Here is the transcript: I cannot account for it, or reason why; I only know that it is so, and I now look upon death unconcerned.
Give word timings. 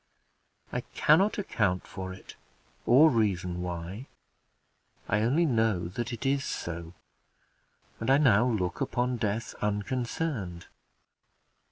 I 0.73 0.81
cannot 0.95 1.37
account 1.37 1.85
for 1.85 2.11
it, 2.11 2.35
or 2.87 3.11
reason 3.11 3.61
why; 3.61 4.07
I 5.07 5.21
only 5.21 5.45
know 5.45 5.89
that 5.89 6.11
it 6.11 6.25
is 6.25 6.43
so, 6.43 6.93
and 7.99 8.09
I 8.09 8.17
now 8.17 8.47
look 8.47 8.81
upon 8.81 9.17
death 9.17 9.53
unconcerned. 9.61 10.65